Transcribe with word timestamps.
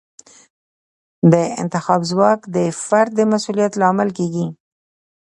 د 1.31 1.33
انتخاب 1.61 2.01
ځواک 2.11 2.39
د 2.55 2.57
فرد 2.85 3.11
د 3.15 3.19
مسوولیت 3.31 3.73
لامل 3.81 4.09
کیږي. 4.17 4.45